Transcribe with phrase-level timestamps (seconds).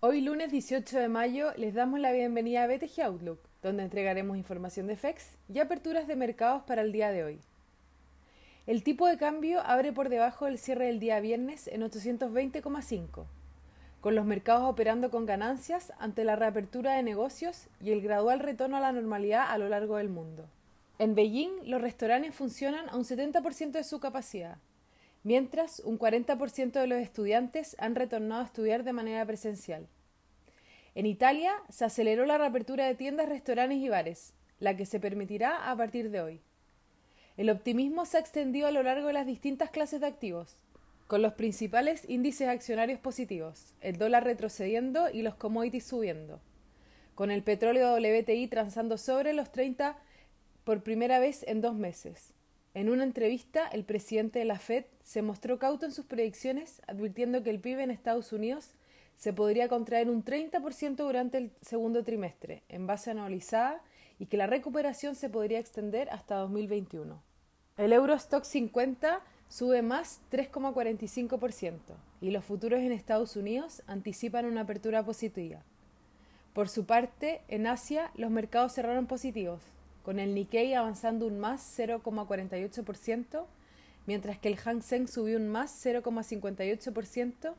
[0.00, 4.86] Hoy lunes 18 de mayo les damos la bienvenida a BTG Outlook, donde entregaremos información
[4.86, 7.40] de FEX y aperturas de mercados para el día de hoy.
[8.66, 13.26] El tipo de cambio abre por debajo del cierre del día viernes en 820,5,
[14.00, 18.78] con los mercados operando con ganancias ante la reapertura de negocios y el gradual retorno
[18.78, 20.46] a la normalidad a lo largo del mundo.
[20.98, 24.56] En Beijing, los restaurantes funcionan a un 70% de su capacidad,
[25.22, 29.86] mientras un 40% de los estudiantes han retornado a estudiar de manera presencial.
[30.94, 35.70] En Italia se aceleró la reapertura de tiendas, restaurantes y bares, la que se permitirá
[35.70, 36.40] a partir de hoy.
[37.36, 40.56] El optimismo se ha extendido a lo largo de las distintas clases de activos,
[41.06, 46.40] con los principales índices accionarios positivos, el dólar retrocediendo y los commodities subiendo,
[47.14, 49.96] con el petróleo WTI transando sobre los 30
[50.64, 52.34] por primera vez en dos meses.
[52.78, 57.42] En una entrevista, el presidente de la Fed se mostró cauto en sus predicciones, advirtiendo
[57.42, 58.70] que el PIB en Estados Unidos
[59.16, 63.82] se podría contraer un 30% durante el segundo trimestre, en base anualizada,
[64.20, 67.20] y que la recuperación se podría extender hasta 2021.
[67.78, 71.80] El Eurostock 50 sube más 3,45%
[72.20, 75.64] y los futuros en Estados Unidos anticipan una apertura positiva.
[76.52, 79.64] Por su parte, en Asia los mercados cerraron positivos,
[80.08, 83.44] con el Nikkei avanzando un más 0,48%,
[84.06, 87.54] mientras que el Hang Seng subió un más 0,58%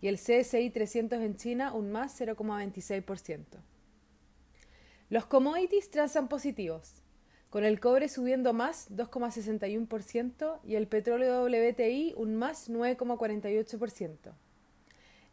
[0.00, 3.44] y el CSI 300 en China un más 0,26%.
[5.10, 7.02] Los commodities transan positivos,
[7.50, 14.32] con el cobre subiendo más 2,61% y el petróleo WTI un más 9,48%.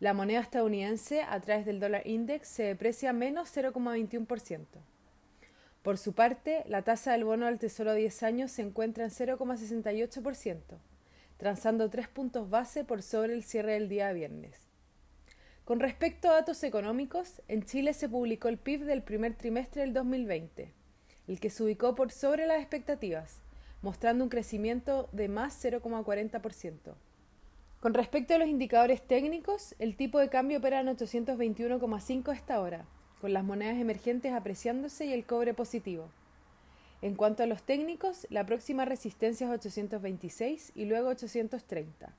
[0.01, 4.96] La moneda estadounidense a través del dólar index se deprecia menos 0,21%.
[5.87, 9.09] Por su parte, la tasa del bono del Tesoro a 10 años se encuentra en
[9.09, 10.59] 0,68%,
[11.37, 14.67] transando tres puntos base por sobre el cierre del día viernes.
[15.63, 19.93] Con respecto a datos económicos, en Chile se publicó el PIB del primer trimestre del
[19.93, 20.73] 2020,
[21.25, 23.41] el que se ubicó por sobre las expectativas,
[23.81, 26.95] mostrando un crecimiento de más 0,40%.
[27.79, 32.59] Con respecto a los indicadores técnicos, el tipo de cambio opera en 821,5 a esta
[32.59, 32.87] hora,
[33.21, 36.09] con las monedas emergentes apreciándose y el cobre positivo.
[37.01, 42.11] En cuanto a los técnicos, la próxima resistencia es 826 y luego 830.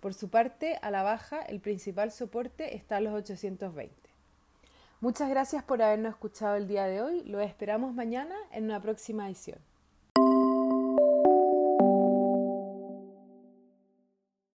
[0.00, 3.94] Por su parte, a la baja, el principal soporte está a los 820.
[5.00, 7.22] Muchas gracias por habernos escuchado el día de hoy.
[7.24, 9.58] Lo esperamos mañana en una próxima edición.